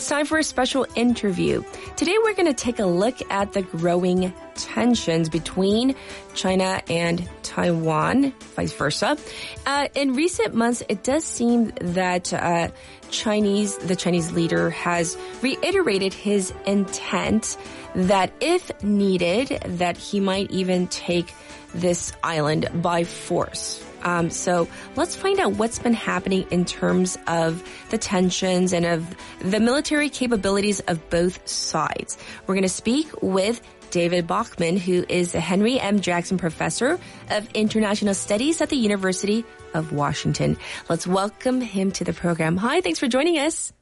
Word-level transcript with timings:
It's 0.00 0.08
time 0.08 0.24
for 0.24 0.38
a 0.38 0.42
special 0.42 0.86
interview. 0.94 1.62
Today 1.96 2.16
we're 2.24 2.32
going 2.32 2.46
to 2.46 2.54
take 2.54 2.78
a 2.78 2.86
look 2.86 3.20
at 3.30 3.52
the 3.52 3.60
growing 3.60 4.32
tensions 4.54 5.28
between 5.28 5.94
China 6.34 6.80
and 6.88 7.28
Taiwan, 7.42 8.32
vice 8.56 8.72
versa. 8.72 9.18
Uh, 9.66 9.88
in 9.94 10.14
recent 10.14 10.54
months, 10.54 10.82
it 10.88 11.02
does 11.02 11.22
seem 11.22 11.72
that 11.82 12.32
uh, 12.32 12.68
Chinese, 13.10 13.76
the 13.76 13.94
Chinese 13.94 14.32
leader 14.32 14.70
has 14.70 15.18
reiterated 15.42 16.14
his 16.14 16.50
intent 16.64 17.58
that 17.94 18.32
if 18.40 18.82
needed, 18.82 19.48
that 19.66 19.98
he 19.98 20.18
might 20.18 20.50
even 20.50 20.86
take 20.86 21.30
this 21.74 22.14
island 22.22 22.70
by 22.80 23.04
force. 23.04 23.84
Um, 24.02 24.30
so 24.30 24.68
let's 24.96 25.14
find 25.14 25.38
out 25.40 25.52
what's 25.52 25.78
been 25.78 25.94
happening 25.94 26.46
in 26.50 26.64
terms 26.64 27.18
of 27.26 27.62
the 27.90 27.98
tensions 27.98 28.72
and 28.72 28.86
of 28.86 29.16
the 29.40 29.60
military 29.60 30.08
capabilities 30.08 30.80
of 30.80 31.10
both 31.10 31.46
sides. 31.48 32.18
We're 32.46 32.54
going 32.54 32.62
to 32.62 32.68
speak 32.68 33.08
with 33.22 33.60
David 33.90 34.26
Bachman, 34.26 34.76
who 34.76 35.04
is 35.08 35.34
a 35.34 35.40
Henry 35.40 35.78
M. 35.78 36.00
Jackson 36.00 36.38
Professor 36.38 36.98
of 37.30 37.48
International 37.54 38.14
Studies 38.14 38.60
at 38.60 38.68
the 38.68 38.76
University 38.76 39.44
of 39.74 39.92
Washington. 39.92 40.56
Let's 40.88 41.06
welcome 41.06 41.60
him 41.60 41.90
to 41.92 42.04
the 42.04 42.12
program. 42.12 42.56
Hi, 42.56 42.80
thanks 42.80 42.98
for 42.98 43.08
joining 43.08 43.38
us. 43.38 43.72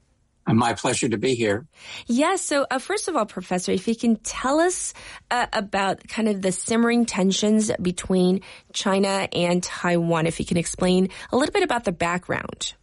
My 0.53 0.75
pleasure 0.75 1.09
to 1.09 1.19
be 1.19 1.35
here. 1.35 1.67
Yes. 2.07 2.19
Yeah, 2.19 2.37
so, 2.37 2.67
uh, 2.71 2.79
first 2.79 3.09
of 3.09 3.17
all, 3.17 3.27
Professor, 3.27 3.73
if 3.73 3.87
you 3.87 3.95
can 3.95 4.17
tell 4.17 4.61
us 4.61 4.95
uh, 5.31 5.47
about 5.53 6.07
kind 6.09 6.29
of 6.29 6.43
the 6.43 6.53
simmering 6.53 7.07
tensions 7.07 7.71
between 7.81 8.41
China 8.73 9.29
and 9.33 9.63
Taiwan, 9.63 10.27
if 10.27 10.41
you 10.41 10.47
can 10.47 10.57
explain 10.57 11.11
a 11.33 11.37
little 11.37 11.53
bit 11.53 11.63
about 11.63 11.85
the 11.85 11.93
background. 11.93 12.75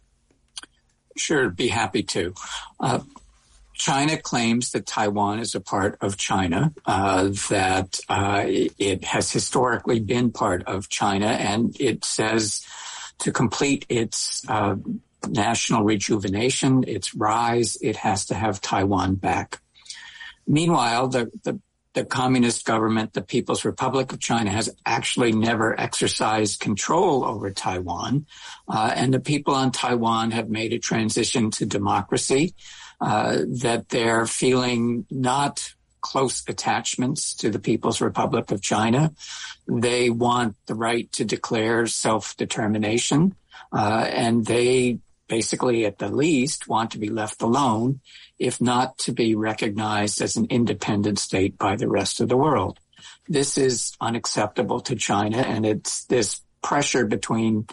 Sure, 1.16 1.48
be 1.48 1.68
happy 1.68 2.02
to. 2.02 2.34
Uh, 2.78 3.00
China 3.74 4.16
claims 4.16 4.72
that 4.72 4.86
Taiwan 4.86 5.38
is 5.38 5.54
a 5.54 5.60
part 5.60 5.98
of 6.00 6.16
China, 6.16 6.72
uh, 6.86 7.24
that 7.50 8.00
uh, 8.08 8.44
it 8.46 9.04
has 9.04 9.30
historically 9.30 10.00
been 10.00 10.30
part 10.30 10.64
of 10.64 10.88
China, 10.88 11.26
and 11.26 11.78
it 11.78 12.04
says 12.04 12.66
to 13.18 13.32
complete 13.32 13.84
its 13.88 14.44
uh, 14.48 14.76
national 15.28 15.84
rejuvenation, 15.84 16.84
its 16.86 17.14
rise, 17.14 17.76
it 17.80 17.96
has 17.96 18.26
to 18.26 18.34
have 18.34 18.60
Taiwan 18.60 19.14
back. 19.16 19.60
Meanwhile, 20.46 21.08
the, 21.08 21.30
the, 21.42 21.60
the 21.94 22.04
communist 22.04 22.64
government, 22.64 23.14
the 23.14 23.22
People's 23.22 23.64
Republic 23.64 24.12
of 24.12 24.20
China, 24.20 24.50
has 24.50 24.70
actually 24.84 25.32
never 25.32 25.78
exercised 25.80 26.60
control 26.60 27.24
over 27.24 27.50
Taiwan. 27.50 28.26
Uh, 28.68 28.92
and 28.94 29.12
the 29.12 29.20
people 29.20 29.54
on 29.54 29.72
Taiwan 29.72 30.30
have 30.30 30.48
made 30.48 30.72
a 30.72 30.78
transition 30.78 31.50
to 31.52 31.66
democracy, 31.66 32.54
uh, 33.00 33.38
that 33.62 33.88
they're 33.88 34.26
feeling 34.26 35.06
not 35.10 35.74
close 36.00 36.44
attachments 36.46 37.34
to 37.34 37.50
the 37.50 37.58
People's 37.58 38.00
Republic 38.00 38.52
of 38.52 38.62
China. 38.62 39.12
They 39.66 40.08
want 40.08 40.54
the 40.66 40.74
right 40.74 41.10
to 41.12 41.24
declare 41.24 41.86
self-determination, 41.86 43.34
uh, 43.72 44.06
and 44.08 44.46
they 44.46 45.00
basically 45.28 45.84
at 45.84 45.98
the 45.98 46.08
least 46.08 46.68
want 46.68 46.92
to 46.92 46.98
be 46.98 47.08
left 47.08 47.42
alone, 47.42 48.00
if 48.38 48.60
not 48.60 48.98
to 48.98 49.12
be 49.12 49.34
recognized 49.34 50.20
as 50.20 50.36
an 50.36 50.46
independent 50.50 51.18
state 51.18 51.58
by 51.58 51.76
the 51.76 51.88
rest 51.88 52.20
of 52.20 52.28
the 52.28 52.36
world. 52.36 52.78
This 53.28 53.58
is 53.58 53.92
unacceptable 54.00 54.80
to 54.82 54.96
China 54.96 55.38
and 55.38 55.66
it's 55.66 56.04
this 56.04 56.42
pressure 56.62 57.06
between 57.06 57.66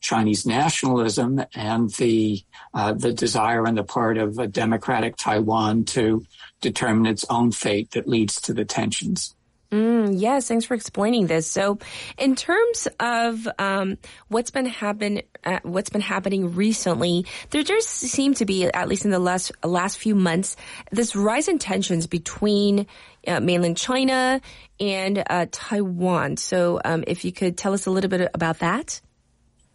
Chinese 0.00 0.46
nationalism 0.46 1.42
and 1.54 1.90
the 1.90 2.42
uh, 2.74 2.92
the 2.92 3.12
desire 3.12 3.66
on 3.66 3.74
the 3.74 3.84
part 3.84 4.18
of 4.18 4.38
a 4.38 4.46
democratic 4.46 5.16
Taiwan 5.16 5.84
to 5.84 6.24
determine 6.60 7.06
its 7.06 7.24
own 7.30 7.50
fate 7.52 7.92
that 7.92 8.08
leads 8.08 8.40
to 8.42 8.52
the 8.52 8.64
tensions. 8.64 9.35
Mm, 9.76 10.14
yes, 10.18 10.48
thanks 10.48 10.64
for 10.64 10.72
explaining 10.72 11.26
this. 11.26 11.50
So, 11.50 11.78
in 12.16 12.34
terms 12.34 12.88
of 12.98 13.46
um, 13.58 13.98
what's 14.28 14.50
been 14.50 14.64
happen, 14.64 15.20
uh, 15.44 15.58
what's 15.64 15.90
been 15.90 16.00
happening 16.00 16.54
recently, 16.54 17.26
there 17.50 17.62
just 17.62 17.90
seem 17.90 18.32
to 18.34 18.46
be, 18.46 18.64
at 18.64 18.88
least 18.88 19.04
in 19.04 19.10
the 19.10 19.18
last 19.18 19.52
last 19.62 19.98
few 19.98 20.14
months, 20.14 20.56
this 20.92 21.14
rise 21.14 21.46
in 21.46 21.58
tensions 21.58 22.06
between 22.06 22.86
uh, 23.26 23.40
mainland 23.40 23.76
China 23.76 24.40
and 24.80 25.22
uh, 25.28 25.44
Taiwan. 25.52 26.38
So, 26.38 26.80
um, 26.82 27.04
if 27.06 27.26
you 27.26 27.32
could 27.32 27.58
tell 27.58 27.74
us 27.74 27.84
a 27.84 27.90
little 27.90 28.08
bit 28.08 28.30
about 28.32 28.60
that. 28.60 29.02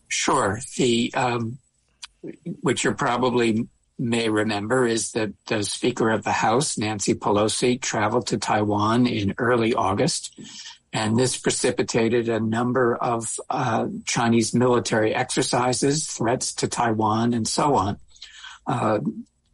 Sure. 0.08 0.60
The 0.78 1.14
um, 1.14 1.60
which 2.62 2.84
you're 2.84 2.96
probably 2.96 3.68
may 4.02 4.30
remember 4.30 4.86
is 4.88 5.12
that 5.12 5.32
the 5.46 5.64
Speaker 5.64 6.10
of 6.10 6.24
the 6.24 6.32
House, 6.32 6.78
Nancy 6.78 7.14
Pelosi, 7.14 7.80
traveled 7.80 8.28
to 8.28 8.38
Taiwan 8.38 9.06
in 9.06 9.36
early 9.38 9.74
August. 9.74 10.40
And 10.92 11.18
this 11.18 11.38
precipitated 11.38 12.28
a 12.28 12.40
number 12.40 12.96
of 12.96 13.40
uh, 13.50 13.88
Chinese 14.06 14.54
military 14.54 15.16
exercises, 15.16 16.06
threats 16.06 16.54
to 16.56 16.68
Taiwan, 16.68 17.34
and 17.34 17.48
so 17.48 17.76
on. 17.76 17.98
Uh, 18.68 19.00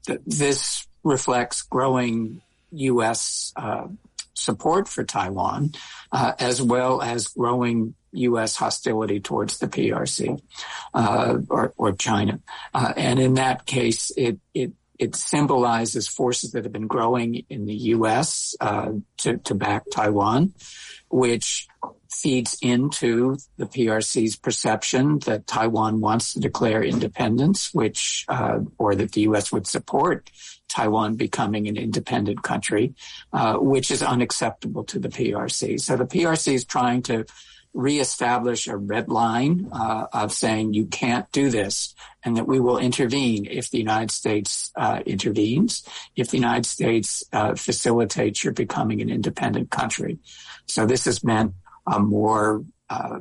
th- 0.08 0.22
this 0.26 0.88
reflects 1.04 1.62
growing 1.62 2.42
U.S. 2.72 3.54
Uh, 3.56 3.88
support 4.38 4.88
for 4.88 5.04
Taiwan, 5.04 5.72
uh, 6.12 6.34
as 6.40 6.62
well 6.62 7.02
as 7.02 7.28
growing 7.28 7.96
U.S. 8.12 8.56
hostility 8.56 9.20
towards 9.20 9.60
the 9.60 9.68
PRC 9.68 10.42
uh, 10.94 11.38
or, 11.50 11.74
or, 11.78 11.94
China. 11.94 12.40
Uh, 12.74 12.94
and 12.96 13.20
in 13.20 13.36
that 13.36 13.66
case, 13.66 14.12
it, 14.16 14.40
it 14.54 14.72
it 14.98 15.16
symbolizes 15.16 16.08
forces 16.08 16.52
that 16.52 16.64
have 16.64 16.74
been 16.74 16.88
growing 16.88 17.46
in 17.50 17.66
the 17.66 17.76
U.S. 17.76 18.56
Uh, 18.60 18.94
to, 19.18 19.38
to 19.38 19.54
back 19.54 19.84
Taiwan, 19.92 20.54
which 21.10 21.68
feeds 22.12 22.58
into 22.62 23.38
the 23.58 23.66
PRC's 23.66 24.36
perception 24.36 25.20
that 25.20 25.46
Taiwan 25.46 26.02
wants 26.02 26.34
to 26.34 26.40
declare 26.40 26.84
independence, 26.84 27.74
which 27.74 28.26
uh, 28.28 28.60
or 28.78 28.96
that 28.96 29.12
the 29.12 29.22
U.S. 29.22 29.52
would 29.52 29.68
support 29.68 30.32
Taiwan 30.68 31.16
becoming 31.16 31.68
an 31.68 31.78
independent 31.78 32.44
country, 32.44 32.94
uh, 33.34 33.58
which 33.58 33.92
is 33.92 34.04
unacceptable 34.04 34.84
to 34.86 35.00
the 35.00 35.10
PRC. 35.10 35.80
So 35.80 35.96
the 35.96 36.06
PRC 36.06 36.54
is 36.54 36.66
trying 36.66 37.02
to 37.04 37.26
reestablish 37.74 38.68
a 38.68 38.76
red 38.76 39.08
line 39.08 39.70
uh, 39.72 40.08
of 40.12 40.32
saying 40.32 40.74
you 40.74 40.88
can't 40.88 41.32
do 41.32 41.50
this 41.50 41.94
and 42.24 42.36
that 42.38 42.48
we 42.48 42.60
will 42.60 42.80
intervene 42.80 43.46
if 43.46 43.70
the 43.70 43.78
United 43.78 44.10
States 44.10 44.72
uh, 44.76 45.02
intervenes, 45.06 45.84
if 46.16 46.32
the 46.32 46.38
United 46.38 46.66
States 46.66 47.24
uh, 47.34 47.54
facilitates 47.54 48.44
your 48.44 48.54
becoming 48.54 49.02
an 49.02 49.10
independent 49.10 49.70
country. 49.70 50.18
So 50.66 50.86
this 50.86 51.06
has 51.06 51.24
meant 51.24 51.54
a 51.86 52.00
more 52.00 52.66
uh, 52.90 53.20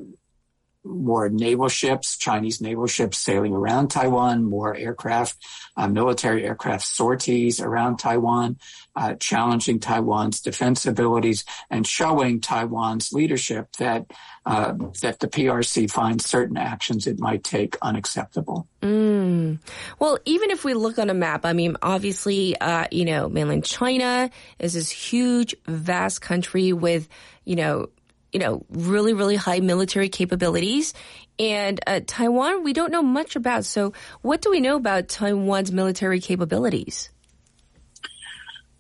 more 0.87 1.29
naval 1.29 1.69
ships, 1.69 2.17
Chinese 2.17 2.61
naval 2.61 2.87
ships 2.87 3.19
sailing 3.19 3.53
around 3.53 3.89
Taiwan, 3.89 4.45
more 4.45 4.75
aircraft, 4.75 5.37
uh, 5.77 5.89
military 5.89 6.45
aircraft 6.45 6.85
sorties 6.85 7.61
around 7.61 7.99
Taiwan, 7.99 8.57
uh, 8.95 9.15
challenging 9.15 9.81
Taiwan's 9.81 10.41
defense 10.41 10.87
abilities 10.87 11.45
and 11.71 11.87
showing 11.87 12.41
Taiwan's 12.41 13.13
leadership 13.13 13.69
that 13.79 14.07
uh, 14.47 14.75
that 15.03 15.19
the 15.19 15.27
PRC 15.27 15.91
finds 15.91 16.29
certain 16.29 16.57
actions 16.57 17.07
it 17.07 17.19
might 17.19 17.43
take 17.43 17.77
unacceptable. 17.83 18.69
Mm. 18.81 19.59
Well, 19.99 20.19
even 20.25 20.51
if 20.51 20.65
we 20.65 20.75
look 20.75 20.99
on 20.99 21.11
a 21.11 21.15
map, 21.15 21.45
I 21.45 21.53
mean, 21.53 21.77
obviously, 21.83 22.57
uh, 22.61 22.87
you 22.93 23.05
know, 23.05 23.29
mainland 23.29 23.65
China 23.65 24.31
is 24.61 24.75
this 24.75 24.91
huge, 24.91 25.57
vast 25.67 26.21
country 26.21 26.73
with, 26.73 27.09
you 27.45 27.57
know, 27.57 27.89
you 28.33 28.41
know, 28.41 28.65
really, 28.71 29.13
really 29.13 29.37
high 29.37 29.61
military 29.61 30.09
capabilities. 30.09 30.95
And 31.39 31.81
uh, 31.87 32.01
Taiwan, 32.07 32.65
we 32.65 32.73
don't 32.73 32.93
know 32.93 33.03
much 33.03 33.37
about. 33.37 33.65
So, 33.65 33.93
what 34.23 34.43
do 34.43 34.51
we 34.51 34.61
know 34.61 34.77
about 34.77 35.09
Taiwan's 35.09 35.73
military 35.73 36.21
capabilities? 36.21 37.11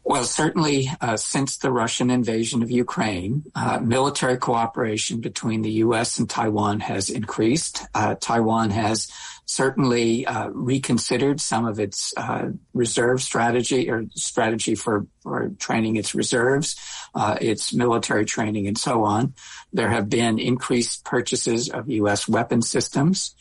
Well, 0.08 0.22
certainly 0.22 0.88
uh, 1.00 1.16
since 1.16 1.56
the 1.56 1.72
Russian 1.72 2.10
invasion 2.10 2.62
of 2.62 2.70
Ukraine, 2.70 3.42
uh, 3.56 3.80
military 3.82 4.36
cooperation 4.36 5.20
between 5.20 5.62
the 5.62 5.72
U.S. 5.82 6.20
and 6.20 6.30
Taiwan 6.30 6.78
has 6.78 7.10
increased. 7.10 7.82
Uh, 7.92 8.14
Taiwan 8.14 8.70
has 8.70 9.10
certainly 9.46 10.26
uh, 10.26 10.48
reconsidered 10.48 11.40
some 11.40 11.66
of 11.66 11.78
its 11.78 12.12
uh, 12.16 12.48
reserve 12.74 13.22
strategy 13.22 13.90
or 13.90 14.04
strategy 14.14 14.74
for, 14.74 15.06
for 15.22 15.50
training 15.58 15.96
its 15.96 16.14
reserves, 16.14 16.76
uh, 17.14 17.36
its 17.40 17.72
military 17.72 18.24
training, 18.24 18.66
and 18.66 18.76
so 18.76 19.04
on. 19.04 19.34
There 19.72 19.90
have 19.90 20.10
been 20.10 20.38
increased 20.38 21.04
purchases 21.04 21.70
of 21.70 21.88
U.S. 21.88 22.28
weapon 22.28 22.60
systems. 22.60 23.34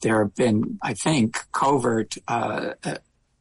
there 0.00 0.24
have 0.24 0.34
been, 0.34 0.78
I 0.82 0.94
think, 0.94 1.44
covert 1.52 2.16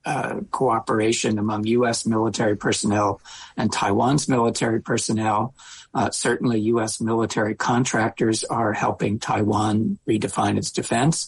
uh, 0.05 0.41
cooperation 0.51 1.37
among 1.39 1.65
U.S. 1.67 2.05
military 2.05 2.55
personnel 2.57 3.21
and 3.55 3.71
Taiwan's 3.71 4.27
military 4.27 4.81
personnel. 4.81 5.53
Uh, 5.93 6.09
certainly, 6.09 6.59
U.S. 6.61 7.01
military 7.01 7.53
contractors 7.55 8.43
are 8.45 8.73
helping 8.73 9.19
Taiwan 9.19 9.99
redefine 10.07 10.57
its 10.57 10.71
defense. 10.71 11.27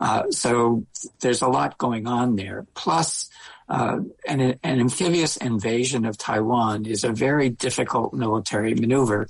Uh, 0.00 0.30
so 0.30 0.84
there's 1.20 1.42
a 1.42 1.48
lot 1.48 1.78
going 1.78 2.06
on 2.06 2.36
there. 2.36 2.66
Plus, 2.74 3.28
Uh, 3.68 4.00
and 4.26 4.40
an, 4.40 4.80
amphibious 4.80 5.36
invasion 5.36 6.06
of 6.06 6.16
Taiwan 6.16 6.86
is 6.86 7.04
a 7.04 7.12
very 7.12 7.50
difficult 7.50 8.14
military 8.14 8.74
maneuver. 8.74 9.28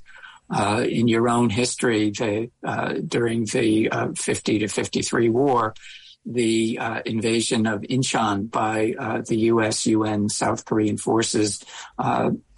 Uh, 0.48 0.86
in 0.88 1.08
your 1.08 1.28
own 1.28 1.50
history, 1.50 2.10
the, 2.10 2.48
uh, 2.62 2.94
during 3.06 3.44
the 3.46 3.90
uh, 3.90 4.08
50 4.14 4.60
to 4.60 4.68
53 4.68 5.28
war, 5.28 5.74
the 6.26 6.78
uh, 6.78 7.00
invasion 7.06 7.66
of 7.66 7.82
Incheon 7.82 8.50
by 8.50 8.94
uh, 8.98 9.22
the 9.26 9.36
U.S., 9.52 9.86
UN, 9.86 10.28
South 10.28 10.64
Korean 10.64 10.98
forces 10.98 11.64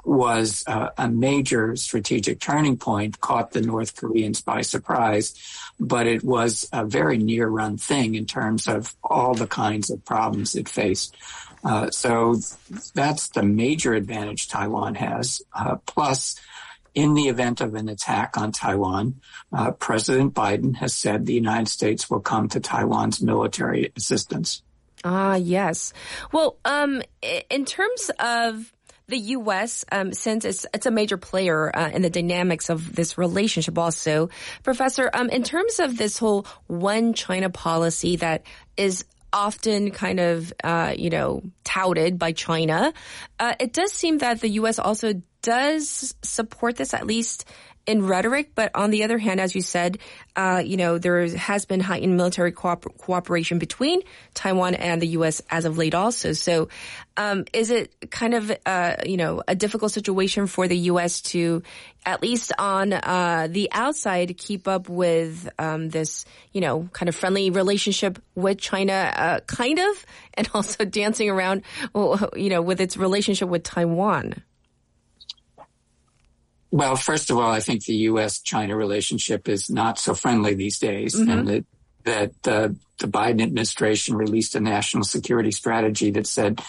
was 0.04 0.64
uh, 0.66 0.90
a 0.96 1.08
major 1.08 1.76
strategic 1.76 2.40
turning 2.40 2.76
point, 2.76 3.20
caught 3.20 3.52
the 3.52 3.60
North 3.60 3.96
Koreans 3.96 4.40
by 4.40 4.62
surprise, 4.62 5.34
but 5.78 6.06
it 6.06 6.24
was 6.24 6.68
a 6.72 6.84
very 6.84 7.18
near 7.18 7.48
run 7.48 7.76
thing 7.76 8.14
in 8.14 8.26
terms 8.26 8.66
of 8.66 8.94
all 9.02 9.34
the 9.34 9.46
kinds 9.46 9.90
of 9.90 10.04
problems 10.04 10.54
it 10.54 10.68
faced. 10.68 11.16
Uh, 11.62 11.90
so 11.90 12.36
that's 12.94 13.28
the 13.30 13.42
major 13.42 13.92
advantage 13.92 14.48
Taiwan 14.48 14.94
has. 14.94 15.42
Uh, 15.52 15.76
plus, 15.86 16.36
in 16.94 17.14
the 17.14 17.28
event 17.28 17.60
of 17.60 17.75
an 17.75 17.88
attack 17.88 18.37
on 18.37 18.52
Taiwan, 18.52 19.20
uh, 19.52 19.72
President 19.72 20.34
Biden 20.34 20.76
has 20.76 20.94
said 20.94 21.26
the 21.26 21.34
United 21.34 21.69
States 21.69 22.10
will 22.10 22.20
come 22.20 22.48
to 22.48 22.60
Taiwan's 22.60 23.22
military 23.22 23.92
assistance. 23.96 24.62
Ah, 25.04 25.37
yes. 25.37 25.92
Well, 26.32 26.58
um, 26.64 27.02
in 27.48 27.64
terms 27.64 28.10
of 28.19 28.72
the 29.08 29.19
U.S., 29.19 29.84
um, 29.90 30.12
since 30.12 30.44
it's 30.44 30.66
it's 30.72 30.87
a 30.87 30.90
major 30.90 31.16
player 31.16 31.75
uh, 31.76 31.90
in 31.92 32.02
the 32.02 32.10
dynamics 32.10 32.70
of 32.70 32.94
this 32.94 33.19
relationship, 33.19 33.76
also, 33.76 34.31
Professor, 34.62 35.10
um, 35.12 35.28
in 35.28 35.42
terms 35.42 35.81
of 35.81 35.96
this 35.96 36.19
whole 36.19 36.46
one 36.66 37.12
China 37.12 37.50
policy 37.50 38.16
that 38.16 38.44
is 38.76 39.04
often 39.32 39.90
kind 39.90 40.20
of, 40.20 40.52
uh, 40.64 40.94
you 40.96 41.10
know, 41.10 41.42
touted 41.64 42.19
by 42.19 42.32
China, 42.32 42.92
uh, 43.38 43.54
it 43.60 43.72
does 43.72 43.92
seem 43.92 44.19
that 44.19 44.40
the 44.40 44.48
U.S. 44.50 44.78
also 44.78 45.14
does 45.42 46.14
support 46.22 46.76
this, 46.76 46.94
at 46.94 47.06
least 47.06 47.44
in 47.87 48.06
rhetoric, 48.06 48.52
but 48.54 48.70
on 48.75 48.90
the 48.90 49.04
other 49.04 49.19
hand, 49.19 49.40
as 49.40 49.54
you 49.54 49.62
said, 49.62 49.98
uh, 50.37 50.62
you 50.64 50.76
know, 50.76 50.98
there 50.98 51.26
has 51.26 51.64
been 51.64 51.81
heightened 51.81 52.16
military 52.16 52.52
cooper- 52.52 52.90
cooperation 52.90 53.58
between 53.58 54.02
Taiwan 54.34 54.75
and 54.75 55.00
the 55.00 55.08
U.S. 55.08 55.42
as 55.50 55.64
of 55.64 55.78
late 55.78 55.94
also. 55.94 56.32
So, 56.32 56.69
um, 57.16 57.46
is 57.52 57.70
it 57.70 58.10
kind 58.10 58.34
of, 58.34 58.52
uh, 58.64 58.96
you 59.04 59.16
know, 59.16 59.42
a 59.48 59.54
difficult 59.54 59.92
situation 59.92 60.46
for 60.46 60.69
the 60.69 60.76
U.S. 60.76 61.20
to, 61.32 61.62
at 62.04 62.22
least 62.22 62.52
on 62.58 62.92
uh, 62.92 63.48
the 63.50 63.70
outside, 63.72 64.37
keep 64.37 64.69
up 64.69 64.88
with 64.88 65.48
um, 65.58 65.88
this, 65.88 66.25
you 66.52 66.60
know, 66.60 66.88
kind 66.92 67.08
of 67.08 67.16
friendly 67.16 67.50
relationship 67.50 68.22
with 68.34 68.58
China, 68.58 68.92
uh, 68.92 69.40
kind 69.46 69.78
of, 69.78 70.06
and 70.34 70.48
also 70.54 70.84
dancing 70.84 71.28
around, 71.28 71.62
you 71.94 72.50
know, 72.50 72.62
with 72.62 72.81
its 72.81 72.96
relationship 72.96 73.48
with 73.48 73.64
Taiwan? 73.64 74.42
Well, 76.70 76.94
first 76.96 77.31
of 77.31 77.38
all, 77.38 77.50
I 77.50 77.61
think 77.61 77.84
the 77.84 77.94
U.S.-China 77.94 78.76
relationship 78.76 79.49
is 79.49 79.70
not 79.70 79.99
so 79.99 80.14
friendly 80.14 80.55
these 80.55 80.78
days, 80.78 81.17
mm-hmm. 81.17 81.31
and 81.31 81.49
that 81.49 81.64
that 82.05 82.49
uh, 82.49 82.69
the 82.99 83.08
Biden 83.08 83.43
administration 83.43 84.17
released 84.17 84.55
a 84.55 84.61
national 84.61 85.05
security 85.05 85.50
strategy 85.50 86.11
that 86.12 86.26
said 86.26 86.61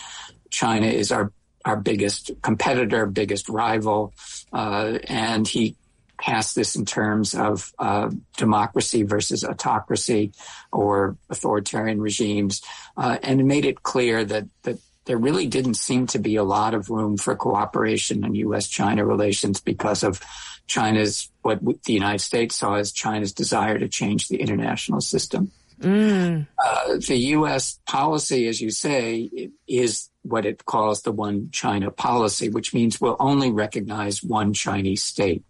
China 0.49 0.87
is 0.87 1.11
our 1.11 1.31
our 1.63 1.77
biggest 1.77 2.31
competitor, 2.41 3.05
biggest 3.05 3.47
rival, 3.47 4.13
uh, 4.51 4.97
and 5.03 5.47
he 5.47 5.75
cast 6.19 6.55
this 6.55 6.75
in 6.75 6.85
terms 6.85 7.33
of 7.33 7.71
uh, 7.79 8.09
democracy 8.37 9.03
versus 9.03 9.43
autocracy 9.43 10.31
or 10.71 11.17
authoritarian 11.29 12.01
regimes, 12.01 12.61
uh, 12.97 13.17
and 13.23 13.45
made 13.45 13.65
it 13.65 13.83
clear 13.83 14.23
that 14.25 14.45
that 14.63 14.79
there 15.05 15.17
really 15.17 15.47
didn't 15.47 15.75
seem 15.75 16.07
to 16.07 16.19
be 16.19 16.35
a 16.35 16.43
lot 16.43 16.73
of 16.73 16.89
room 16.89 17.17
for 17.17 17.35
cooperation 17.35 18.23
in 18.23 18.35
U.S.-China 18.35 19.07
relations 19.07 19.59
because 19.59 20.03
of 20.03 20.21
China's, 20.67 21.29
what 21.41 21.59
the 21.83 21.93
United 21.93 22.19
States 22.19 22.55
saw 22.55 22.75
as 22.75 22.91
China's 22.91 23.33
desire 23.33 23.79
to 23.79 23.87
change 23.87 24.27
the 24.27 24.37
international 24.37 25.01
system. 25.01 25.51
Mm. 25.79 26.47
Uh, 26.63 26.97
the 27.07 27.17
U.S. 27.17 27.79
policy, 27.87 28.47
as 28.47 28.61
you 28.61 28.69
say, 28.69 29.49
is 29.67 30.09
what 30.21 30.45
it 30.45 30.65
calls 30.65 31.01
the 31.01 31.11
one 31.11 31.49
China 31.51 31.89
policy, 31.89 32.49
which 32.49 32.73
means 32.73 33.01
we'll 33.01 33.17
only 33.19 33.51
recognize 33.51 34.23
one 34.23 34.53
Chinese 34.53 35.03
state. 35.03 35.43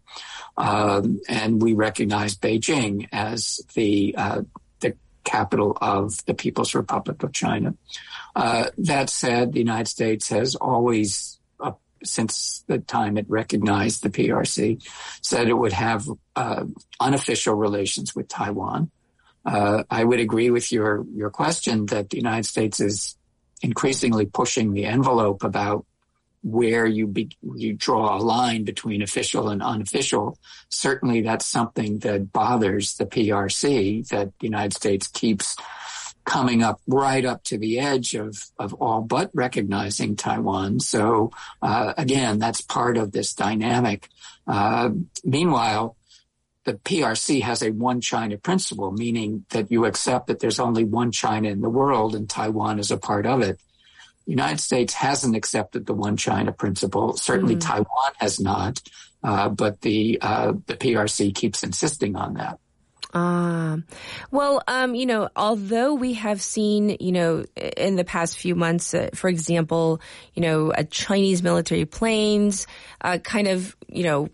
Um, 0.57 1.19
and 1.27 1.61
we 1.61 1.73
recognize 1.73 2.35
Beijing 2.35 3.09
as 3.11 3.61
the 3.73 4.15
uh, 4.17 4.41
capital 5.23 5.77
of 5.81 6.23
the 6.25 6.33
People's 6.33 6.75
Republic 6.75 7.23
of 7.23 7.33
China. 7.33 7.75
Uh, 8.35 8.65
that 8.77 9.09
said, 9.09 9.53
the 9.53 9.59
United 9.59 9.87
States 9.87 10.29
has 10.29 10.55
always, 10.55 11.39
uh, 11.59 11.73
since 12.03 12.63
the 12.67 12.79
time 12.79 13.17
it 13.17 13.25
recognized 13.29 14.03
the 14.03 14.09
PRC, 14.09 14.81
said 15.21 15.47
it 15.47 15.53
would 15.53 15.73
have 15.73 16.07
uh, 16.35 16.65
unofficial 16.99 17.55
relations 17.55 18.15
with 18.15 18.27
Taiwan. 18.27 18.91
Uh, 19.45 19.83
I 19.89 20.03
would 20.03 20.19
agree 20.19 20.51
with 20.51 20.71
your 20.71 21.03
your 21.15 21.31
question 21.31 21.87
that 21.87 22.11
the 22.11 22.17
United 22.17 22.45
States 22.45 22.79
is 22.79 23.17
increasingly 23.61 24.25
pushing 24.25 24.73
the 24.73 24.85
envelope 24.85 25.43
about 25.43 25.85
where 26.43 26.85
you 26.85 27.07
be, 27.07 27.29
you 27.55 27.73
draw 27.73 28.17
a 28.17 28.19
line 28.19 28.63
between 28.63 29.01
official 29.01 29.49
and 29.49 29.61
unofficial. 29.61 30.37
Certainly, 30.69 31.21
that's 31.21 31.45
something 31.45 31.99
that 31.99 32.31
bothers 32.31 32.95
the 32.95 33.05
PRC. 33.05 34.07
That 34.07 34.31
the 34.39 34.47
United 34.47 34.73
States 34.73 35.07
keeps 35.07 35.55
coming 36.25 36.61
up 36.63 36.79
right 36.87 37.25
up 37.25 37.43
to 37.43 37.57
the 37.57 37.79
edge 37.79 38.13
of 38.13 38.37
of 38.59 38.73
all 38.75 39.01
but 39.01 39.29
recognizing 39.33 40.15
Taiwan. 40.15 40.79
So 40.79 41.31
uh, 41.61 41.93
again, 41.97 42.39
that's 42.39 42.61
part 42.61 42.97
of 42.97 43.11
this 43.11 43.33
dynamic. 43.33 44.09
Uh, 44.47 44.91
meanwhile. 45.23 45.95
The 46.63 46.75
PRC 46.75 47.41
has 47.41 47.63
a 47.63 47.71
one 47.71 48.01
China 48.01 48.37
principle, 48.37 48.91
meaning 48.91 49.45
that 49.49 49.71
you 49.71 49.85
accept 49.85 50.27
that 50.27 50.41
there's 50.41 50.59
only 50.59 50.83
one 50.83 51.11
China 51.11 51.49
in 51.49 51.61
the 51.61 51.71
world 51.71 52.13
and 52.13 52.29
Taiwan 52.29 52.77
is 52.77 52.91
a 52.91 52.97
part 52.97 53.25
of 53.25 53.41
it. 53.41 53.59
United 54.31 54.61
States 54.61 54.93
hasn't 54.93 55.35
accepted 55.35 55.85
the 55.85 55.93
one 55.93 56.15
China 56.15 56.53
principle. 56.53 57.17
Certainly, 57.17 57.57
mm. 57.57 57.61
Taiwan 57.61 58.13
has 58.17 58.39
not, 58.39 58.81
uh, 59.23 59.49
but 59.49 59.81
the 59.81 60.19
uh, 60.21 60.53
the 60.67 60.77
PRC 60.77 61.35
keeps 61.35 61.63
insisting 61.63 62.15
on 62.15 62.35
that. 62.35 62.57
Ah, 63.13 63.79
well, 64.31 64.63
um, 64.69 64.95
you 64.95 65.05
know, 65.05 65.27
although 65.35 65.93
we 65.93 66.13
have 66.13 66.41
seen, 66.41 66.95
you 67.01 67.11
know, 67.11 67.43
in 67.75 67.97
the 67.97 68.05
past 68.05 68.37
few 68.37 68.55
months, 68.55 68.93
uh, 68.93 69.09
for 69.13 69.27
example, 69.27 69.99
you 70.33 70.41
know, 70.41 70.71
a 70.71 70.85
Chinese 70.85 71.43
military 71.43 71.83
planes, 71.83 72.67
uh, 73.01 73.17
kind 73.17 73.49
of, 73.49 73.75
you 73.89 74.03
know, 74.03 74.29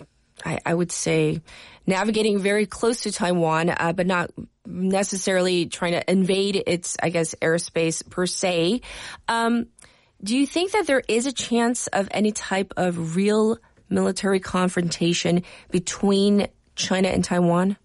I, 0.46 0.60
I, 0.64 0.76
would 0.76 0.92
say 0.92 1.42
navigating 1.88 2.38
very 2.38 2.68
close 2.68 3.02
to 3.02 3.12
Taiwan, 3.12 3.72
uh, 3.72 3.94
but 3.94 4.06
not 4.06 4.30
necessarily 4.78 5.66
trying 5.66 5.94
to 5.94 6.12
invade 6.12 6.64
its, 6.68 6.98
I 7.02 7.10
guess, 7.10 7.36
airspace 7.42 8.08
per 8.10 8.26
se. 8.26 8.82
Um, 9.28 9.68
do 10.24 10.38
you 10.38 10.48
think 10.48 10.72
that 10.72 10.88
there 10.88 11.04
is 11.08 11.26
a 11.26 11.32
chance 11.32 11.88
of 11.88 12.08
any 12.12 12.32
type 12.32 12.74
of 12.78 13.16
real 13.16 13.58
military 13.90 14.40
confrontation 14.40 15.44
between 15.72 16.48
China 16.76 17.10
and 17.10 17.24
Taiwan? 17.24 17.78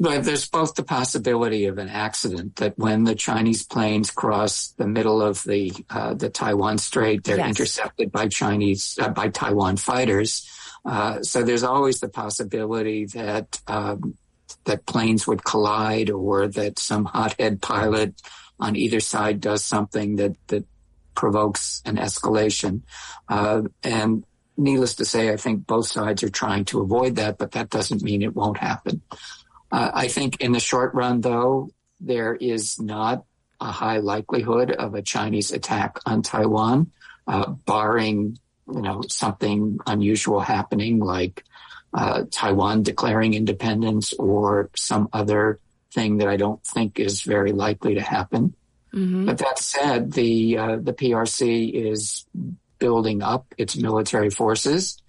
But 0.00 0.24
there's 0.24 0.48
both 0.48 0.74
the 0.74 0.82
possibility 0.82 1.66
of 1.66 1.78
an 1.78 1.88
accident 1.88 2.56
that 2.56 2.76
when 2.76 3.04
the 3.04 3.14
Chinese 3.14 3.62
planes 3.62 4.10
cross 4.10 4.68
the 4.76 4.88
middle 4.88 5.22
of 5.22 5.44
the 5.44 5.72
uh, 5.88 6.14
the 6.14 6.30
Taiwan 6.30 6.78
Strait, 6.78 7.22
they're 7.22 7.36
yes. 7.36 7.50
intercepted 7.50 8.10
by 8.10 8.26
Chinese 8.26 8.98
uh, 9.00 9.10
by 9.10 9.28
Taiwan 9.28 9.76
fighters. 9.76 10.50
Uh, 10.88 11.22
so 11.22 11.42
there's 11.42 11.64
always 11.64 12.00
the 12.00 12.08
possibility 12.08 13.04
that 13.04 13.60
um, 13.66 14.16
that 14.64 14.86
planes 14.86 15.26
would 15.26 15.44
collide, 15.44 16.08
or 16.08 16.48
that 16.48 16.78
some 16.78 17.04
hothead 17.04 17.60
pilot 17.60 18.14
on 18.58 18.74
either 18.74 18.98
side 18.98 19.38
does 19.38 19.62
something 19.62 20.16
that 20.16 20.34
that 20.46 20.64
provokes 21.14 21.82
an 21.84 21.96
escalation. 21.96 22.80
Uh, 23.28 23.62
and 23.82 24.24
needless 24.56 24.94
to 24.94 25.04
say, 25.04 25.30
I 25.30 25.36
think 25.36 25.66
both 25.66 25.88
sides 25.88 26.22
are 26.22 26.30
trying 26.30 26.64
to 26.66 26.80
avoid 26.80 27.16
that, 27.16 27.36
but 27.36 27.52
that 27.52 27.68
doesn't 27.68 28.02
mean 28.02 28.22
it 28.22 28.34
won't 28.34 28.56
happen. 28.56 29.02
Uh, 29.70 29.90
I 29.92 30.08
think 30.08 30.40
in 30.40 30.52
the 30.52 30.60
short 30.60 30.94
run, 30.94 31.20
though, 31.20 31.68
there 32.00 32.34
is 32.34 32.80
not 32.80 33.24
a 33.60 33.70
high 33.70 33.98
likelihood 33.98 34.70
of 34.70 34.94
a 34.94 35.02
Chinese 35.02 35.52
attack 35.52 35.98
on 36.06 36.22
Taiwan, 36.22 36.92
uh, 37.26 37.50
barring 37.66 38.38
you 38.72 38.82
know 38.82 39.02
something 39.08 39.78
unusual 39.86 40.40
happening 40.40 40.98
like 40.98 41.44
uh, 41.94 42.24
Taiwan 42.30 42.82
declaring 42.82 43.34
independence 43.34 44.12
or 44.14 44.70
some 44.76 45.08
other 45.12 45.58
thing 45.92 46.18
that 46.18 46.28
I 46.28 46.36
don't 46.36 46.62
think 46.64 47.00
is 47.00 47.22
very 47.22 47.52
likely 47.52 47.94
to 47.94 48.02
happen. 48.02 48.54
Mm-hmm. 48.94 49.26
But 49.26 49.38
that 49.38 49.58
said, 49.58 50.12
the 50.12 50.58
uh, 50.58 50.76
the 50.76 50.92
PRC 50.92 51.72
is 51.72 52.26
building 52.78 53.22
up 53.22 53.46
its 53.56 53.76
military 53.76 54.30
forces. 54.30 55.00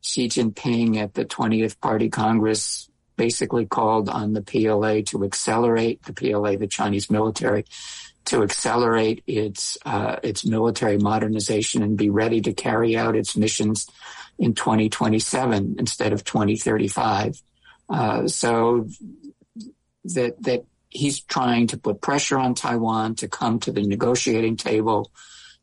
Xi 0.00 0.28
Jinping 0.28 0.96
at 0.98 1.14
the 1.14 1.24
20th 1.24 1.80
Party 1.80 2.08
Congress 2.08 2.88
basically 3.16 3.66
called 3.66 4.08
on 4.08 4.34
the 4.34 4.42
PLA 4.42 5.00
to 5.06 5.24
accelerate 5.24 6.02
the 6.04 6.12
PLA, 6.12 6.56
the 6.56 6.66
Chinese 6.66 7.10
military, 7.10 7.64
to 8.26 8.42
accelerate 8.42 9.22
its 9.26 9.78
uh, 9.84 10.16
its 10.22 10.44
military 10.44 10.98
modernization 10.98 11.82
and 11.82 11.96
be 11.96 12.10
ready 12.10 12.40
to 12.42 12.52
carry 12.52 12.96
out 12.96 13.16
its 13.16 13.36
missions 13.36 13.88
in 14.38 14.54
2027 14.54 15.76
instead 15.78 16.12
of 16.12 16.24
2035. 16.24 17.40
Uh, 17.88 18.26
so 18.26 18.88
that 20.04 20.40
that 20.42 20.64
he's 20.90 21.20
trying 21.20 21.68
to 21.68 21.76
put 21.76 22.00
pressure 22.00 22.38
on 22.38 22.54
Taiwan 22.54 23.14
to 23.16 23.28
come 23.28 23.58
to 23.60 23.72
the 23.72 23.82
negotiating 23.82 24.56
table. 24.56 25.10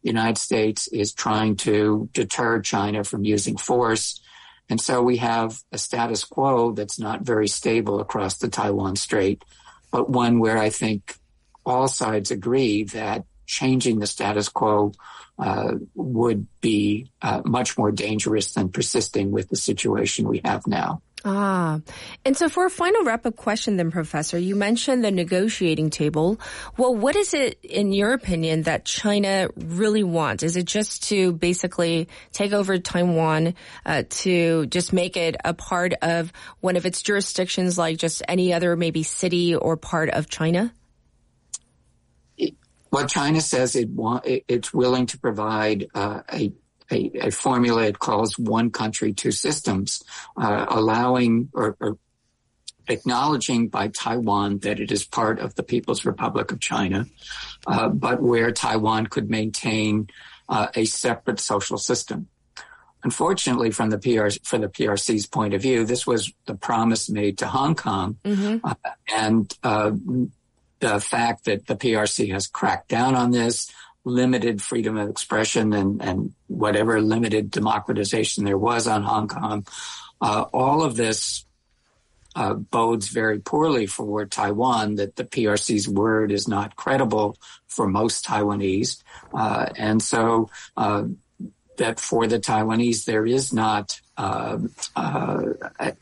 The 0.04 0.10
United 0.10 0.38
States 0.38 0.88
is 0.88 1.14
trying 1.14 1.56
to 1.58 2.10
deter 2.14 2.62
China 2.62 3.04
from 3.04 3.24
using 3.24 3.58
force. 3.58 4.22
And 4.70 4.80
so 4.80 5.02
we 5.02 5.18
have 5.18 5.60
a 5.72 5.78
status 5.78 6.24
quo 6.24 6.72
that's 6.72 7.00
not 7.00 7.22
very 7.22 7.48
stable 7.48 8.00
across 8.00 8.38
the 8.38 8.48
Taiwan 8.48 8.96
Strait, 8.96 9.44
but 9.92 10.10
one 10.10 10.40
where 10.40 10.58
I 10.58 10.70
think 10.70 11.18
all 11.66 11.88
sides 11.88 12.32
agree 12.32 12.84
that 12.86 13.26
changing 13.46 14.00
the 14.00 14.08
status 14.08 14.50
quo 14.50 14.94
uh, 15.40 15.74
would 15.96 16.48
be 16.62 17.10
uh, 17.22 17.42
much 17.46 17.78
more 17.78 17.92
dangerous 17.92 18.54
than 18.54 18.70
persisting 18.70 19.32
with 19.32 19.50
the 19.50 19.56
situation 19.56 20.28
we 20.28 20.42
have 20.44 20.66
now. 20.68 21.02
Ah, 21.26 21.80
and 22.26 22.36
so 22.36 22.50
for 22.50 22.66
a 22.66 22.70
final 22.70 23.06
wrap 23.06 23.26
up 23.26 23.38
question, 23.38 23.78
then, 23.78 23.92
Professor, 23.92 24.38
you 24.38 24.58
mentioned 24.58 25.06
the 25.06 25.12
negotiating 25.12 25.90
table. 25.90 26.38
Well, 26.78 26.94
what 26.94 27.16
is 27.16 27.34
it, 27.34 27.60
in 27.64 27.94
your 27.94 28.12
opinion, 28.12 28.64
that 28.64 28.84
China 28.84 29.48
really 29.56 30.04
wants? 30.04 30.44
Is 30.44 30.58
it 30.58 30.66
just 30.66 31.04
to 31.10 31.32
basically 31.32 32.10
take 32.34 32.52
over 32.52 32.78
Taiwan, 32.78 33.56
uh, 33.86 34.04
to 34.10 34.66
just 34.66 34.92
make 34.92 35.16
it 35.16 35.38
a 35.46 35.54
part 35.54 35.94
of 36.02 36.34
one 36.60 36.76
of 36.76 36.86
its 36.86 37.02
jurisdictions, 37.02 37.78
like 37.78 37.98
just 37.98 38.22
any 38.28 38.54
other 38.54 38.76
maybe 38.76 39.04
city 39.04 39.56
or 39.56 39.78
part 39.78 40.10
of 40.10 40.30
China? 40.30 40.74
Well, 42.94 43.08
China 43.08 43.42
says 43.42 43.76
it 43.76 43.90
want, 43.90 44.24
it's 44.28 44.72
willing 44.72 45.08
to 45.08 45.18
provide 45.18 45.88
uh, 45.96 46.22
a 46.32 46.54
a, 46.92 47.12
a, 47.28 47.32
formula 47.32 47.86
it 47.86 47.98
calls 47.98 48.38
one 48.38 48.70
country, 48.70 49.14
two 49.14 49.32
systems, 49.32 50.04
uh, 50.38 50.66
allowing 50.70 51.50
or, 51.54 51.76
or, 51.80 51.98
acknowledging 52.88 53.70
by 53.70 53.88
Taiwan 53.88 54.60
that 54.60 54.80
it 54.80 54.92
is 54.92 55.06
part 55.06 55.40
of 55.40 55.56
the 55.56 55.64
People's 55.64 56.06
Republic 56.06 56.52
of 56.52 56.60
China, 56.60 57.08
uh, 57.66 57.88
but 57.88 58.22
where 58.22 58.52
Taiwan 58.52 59.08
could 59.08 59.28
maintain 59.28 60.10
uh, 60.48 60.68
a 60.76 60.86
separate 60.86 61.40
social 61.40 61.80
system. 61.80 62.28
Unfortunately, 63.04 63.72
from 63.72 63.90
the 63.90 63.98
PR, 63.98 64.38
for 64.44 64.60
the 64.60 64.68
PRC's 64.68 65.26
point 65.26 65.56
of 65.56 65.62
view, 65.64 65.84
this 65.86 66.06
was 66.06 66.32
the 66.46 66.56
promise 66.56 67.10
made 67.10 67.40
to 67.40 67.48
Hong 67.48 67.74
Kong, 67.74 68.18
mm-hmm. 68.24 68.58
Uh, 68.64 68.76
and 69.16 69.58
uh, 69.64 69.92
the 70.84 71.00
fact 71.00 71.46
that 71.46 71.66
the 71.66 71.78
PRC 71.78 72.34
has 72.34 72.46
cracked 72.46 72.90
down 72.90 73.16
on 73.16 73.32
this 73.32 73.72
limited 74.04 74.62
freedom 74.62 74.98
of 74.98 75.10
expression 75.10 75.72
and, 75.72 76.02
and 76.02 76.34
whatever 76.48 77.02
limited 77.02 77.50
democratization 77.50 78.44
there 78.44 78.58
was 78.58 78.86
on 78.86 79.02
Hong 79.02 79.30
Kong. 79.30 79.66
Uh, 80.20 80.42
all 80.52 80.84
of 80.84 80.98
this 80.98 81.46
uh, 82.36 82.54
bodes 82.54 83.08
very 83.08 83.40
poorly 83.40 83.86
for 83.86 84.26
Taiwan 84.26 84.96
that 84.96 85.16
the 85.16 85.24
PRC's 85.24 85.88
word 85.88 86.34
is 86.34 86.50
not 86.50 86.76
credible 86.76 87.38
for 87.68 87.88
most 87.88 88.26
Taiwanese. 88.26 89.02
Uh, 89.34 89.68
and 89.78 90.04
so 90.04 90.50
uh, 90.76 91.06
that 91.78 91.98
for 91.98 92.28
the 92.28 92.40
Taiwanese, 92.40 93.06
there 93.06 93.26
is 93.26 93.54
not 93.54 94.02
uh, 94.18 94.58
uh, 94.98 95.44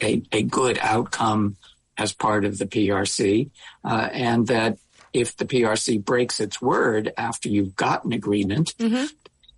a, 0.02 0.24
a, 0.32 0.44
good 0.44 0.78
outcome 0.82 1.56
as 1.98 2.14
part 2.14 2.46
of 2.46 2.58
the 2.58 2.66
PRC, 2.66 3.50
and 3.84 4.48
that 4.48 4.78
if 5.14 5.36
the 5.38 5.46
PRC 5.46 6.04
breaks 6.04 6.40
its 6.40 6.62
word 6.62 7.14
after 7.18 7.50
you've 7.50 7.76
got 7.76 8.06
an 8.06 8.14
agreement, 8.14 8.76
mm-hmm. 8.78 9.06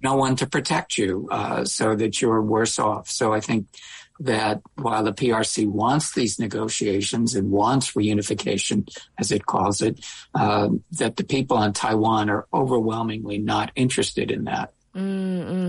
no 0.01 0.15
one 0.15 0.35
to 0.37 0.47
protect 0.47 0.97
you, 0.97 1.27
uh, 1.31 1.63
so 1.65 1.95
that 1.95 2.21
you're 2.21 2.41
worse 2.41 2.79
off. 2.79 3.09
So 3.09 3.33
I 3.33 3.39
think 3.39 3.67
that 4.19 4.61
while 4.75 5.03
the 5.03 5.13
PRC 5.13 5.67
wants 5.67 6.13
these 6.13 6.39
negotiations 6.39 7.35
and 7.35 7.51
wants 7.51 7.93
reunification, 7.93 8.87
as 9.17 9.31
it 9.31 9.45
calls 9.45 9.81
it, 9.81 10.03
uh, 10.33 10.69
that 10.93 11.17
the 11.17 11.23
people 11.23 11.57
on 11.57 11.73
Taiwan 11.73 12.29
are 12.29 12.47
overwhelmingly 12.53 13.37
not 13.37 13.71
interested 13.75 14.31
in 14.31 14.45
that. 14.45 14.71
Mm-mm. 14.95 15.62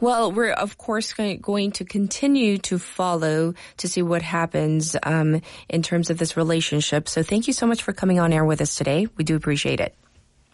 Well, 0.00 0.30
we're 0.32 0.52
of 0.52 0.78
course 0.78 1.12
going 1.14 1.72
to 1.72 1.84
continue 1.84 2.58
to 2.58 2.78
follow 2.78 3.54
to 3.78 3.88
see 3.88 4.02
what 4.02 4.22
happens 4.22 4.96
um, 5.02 5.40
in 5.68 5.82
terms 5.82 6.10
of 6.10 6.18
this 6.18 6.36
relationship. 6.36 7.08
So 7.08 7.22
thank 7.22 7.46
you 7.46 7.52
so 7.52 7.66
much 7.66 7.82
for 7.82 7.92
coming 7.92 8.18
on 8.18 8.32
air 8.32 8.44
with 8.44 8.60
us 8.60 8.76
today. 8.76 9.06
We 9.16 9.24
do 9.24 9.36
appreciate 9.36 9.80
it. 9.80 9.94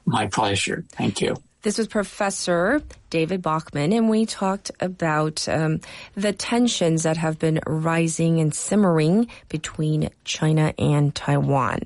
My 0.05 0.27
pleasure. 0.27 0.85
Thank 0.91 1.21
you. 1.21 1.37
This 1.63 1.79
was 1.79 1.87
Professor 1.87 2.83
David 3.09 3.41
Bachman, 3.41 3.93
and 3.93 4.11
we 4.11 4.27
talked 4.27 4.73
about 4.81 5.49
um, 5.49 5.81
the 6.17 6.33
tensions 6.33 7.05
that 7.05 7.17
have 7.17 7.39
been 7.39 7.61
rising 7.65 8.41
and 8.41 8.53
simmering 8.53 9.29
between 9.49 10.11
China 10.25 10.75
and 10.77 11.15
Taiwan. 11.15 11.83